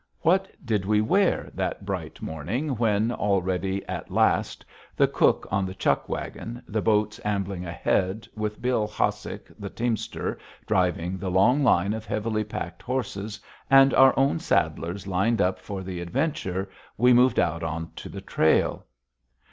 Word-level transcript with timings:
What 0.21 0.47
did 0.65 0.83
we 0.83 0.99
wear, 0.99 1.51
that 1.53 1.85
bright 1.85 2.23
morning 2.23 2.69
when, 2.69 3.11
all 3.11 3.39
ready 3.39 3.85
at 3.87 4.09
last, 4.09 4.65
the 4.95 5.07
cook 5.07 5.47
on 5.51 5.63
the 5.63 5.75
chuck 5.75 6.09
wagon, 6.09 6.63
the 6.67 6.81
boats 6.81 7.19
ambling 7.23 7.67
ahead, 7.67 8.27
with 8.35 8.63
Bill 8.63 8.87
Hossick, 8.87 9.51
the 9.59 9.69
teamster, 9.69 10.39
driving 10.65 11.19
the 11.19 11.29
long 11.29 11.63
line 11.63 11.93
of 11.93 12.07
heavily 12.07 12.43
packed 12.43 12.81
horses 12.81 13.39
and 13.69 13.93
our 13.93 14.17
own 14.17 14.39
saddlers 14.39 15.05
lined 15.05 15.39
up 15.39 15.59
for 15.59 15.83
the 15.83 16.01
adventure, 16.01 16.67
we 16.97 17.13
moved 17.13 17.37
out 17.39 17.61
on 17.61 17.91
to 17.97 18.09
the 18.09 18.21
trail? 18.21 18.85